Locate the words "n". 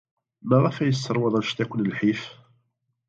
1.75-1.85